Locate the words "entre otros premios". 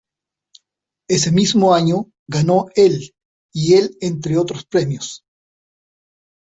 3.99-5.23